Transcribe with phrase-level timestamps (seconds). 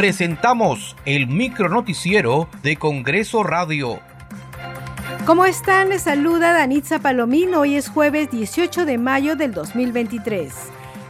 [0.00, 4.00] presentamos el micronoticiero de Congreso Radio.
[5.26, 5.90] ¿Cómo están?
[5.90, 7.54] Les saluda Danitza Palomín.
[7.54, 10.54] Hoy es jueves 18 de mayo del 2023.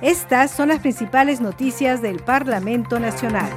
[0.03, 3.49] Estas son las principales noticias del Parlamento Nacional.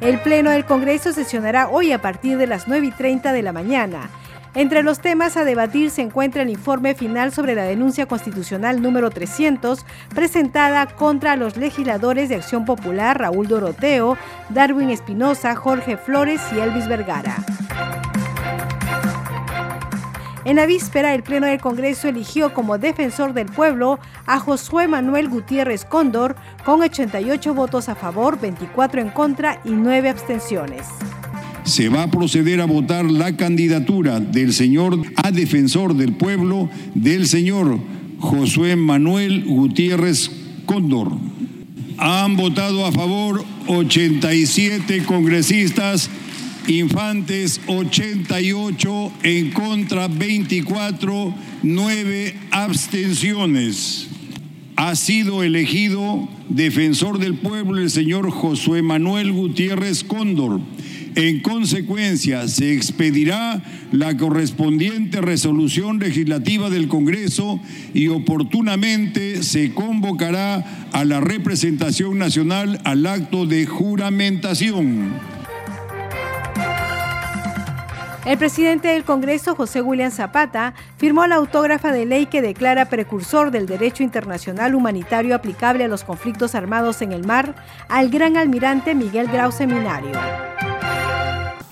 [0.00, 3.52] El Pleno del Congreso sesionará hoy a partir de las 9 y 30 de la
[3.52, 4.08] mañana.
[4.54, 9.10] Entre los temas a debatir se encuentra el informe final sobre la denuncia constitucional número
[9.10, 14.16] 300 presentada contra los legisladores de Acción Popular Raúl Doroteo,
[14.48, 17.36] Darwin Espinosa, Jorge Flores y Elvis Vergara.
[20.44, 25.28] En la víspera, el Pleno del Congreso eligió como defensor del pueblo a Josué Manuel
[25.28, 30.88] Gutiérrez Cóndor con 88 votos a favor, 24 en contra y 9 abstenciones
[31.64, 37.26] se va a proceder a votar la candidatura del señor a defensor del pueblo, del
[37.26, 37.78] señor
[38.18, 40.30] Josué Manuel Gutiérrez
[40.66, 41.12] Cóndor.
[41.98, 46.08] Han votado a favor 87 congresistas,
[46.66, 54.08] infantes 88, en contra 24, 9 abstenciones.
[54.76, 60.60] Ha sido elegido defensor del pueblo el señor Josué Manuel Gutiérrez Cóndor
[61.14, 67.60] en consecuencia, se expedirá la correspondiente resolución legislativa del Congreso
[67.94, 75.14] y oportunamente se convocará a la representación nacional al acto de juramentación.
[78.26, 83.50] El presidente del Congreso, José William Zapata, firmó la autógrafa de ley que declara precursor
[83.50, 87.54] del derecho internacional humanitario aplicable a los conflictos armados en el mar
[87.88, 90.12] al gran almirante Miguel Grau Seminario.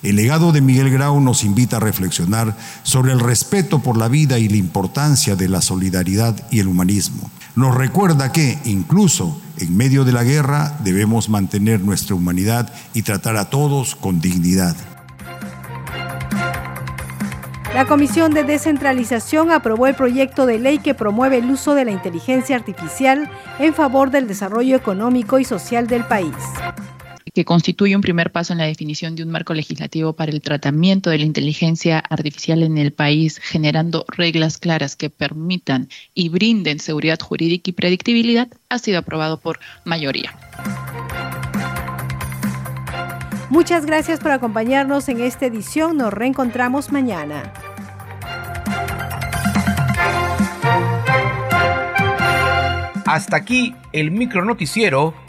[0.03, 4.39] El legado de Miguel Grau nos invita a reflexionar sobre el respeto por la vida
[4.39, 7.31] y la importancia de la solidaridad y el humanismo.
[7.57, 13.37] Nos recuerda que, incluso en medio de la guerra, debemos mantener nuestra humanidad y tratar
[13.37, 14.77] a todos con dignidad.
[17.75, 21.91] La Comisión de Descentralización aprobó el proyecto de ley que promueve el uso de la
[21.91, 23.29] inteligencia artificial
[23.59, 26.35] en favor del desarrollo económico y social del país
[27.35, 31.11] que constituye un primer paso en la definición de un marco legislativo para el tratamiento
[31.11, 37.19] de la inteligencia artificial en el país, generando reglas claras que permitan y brinden seguridad
[37.21, 40.35] jurídica y predictibilidad, ha sido aprobado por mayoría.
[43.51, 45.97] Muchas gracias por acompañarnos en esta edición.
[45.97, 47.53] Nos reencontramos mañana.
[53.07, 55.15] Hasta aquí el micro noticiero